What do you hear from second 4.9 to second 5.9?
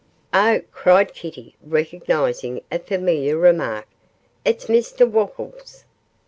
Wopples.